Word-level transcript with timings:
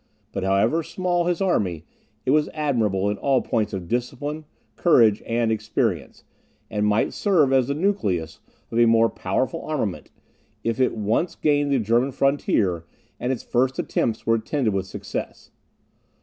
But 0.31 0.41
however 0.43 0.81
small 0.81 1.25
his 1.25 1.41
army, 1.41 1.85
it 2.25 2.31
was 2.31 2.49
admirable 2.55 3.07
in 3.11 3.19
all 3.19 3.39
points 3.43 3.71
of 3.71 3.87
discipline, 3.87 4.45
courage, 4.75 5.21
and 5.27 5.51
experience, 5.51 6.23
and 6.71 6.87
might 6.87 7.13
serve 7.13 7.53
as 7.53 7.67
the 7.67 7.75
nucleus 7.75 8.39
of 8.71 8.79
a 8.79 8.87
more 8.87 9.09
powerful 9.11 9.61
armament, 9.63 10.09
if 10.63 10.79
it 10.79 10.97
once 10.97 11.35
gained 11.35 11.71
the 11.71 11.77
German 11.77 12.11
frontier, 12.11 12.83
and 13.19 13.31
its 13.31 13.43
first 13.43 13.77
attempts 13.77 14.25
were 14.25 14.33
attended 14.33 14.73
with 14.73 14.87
success. 14.87 15.51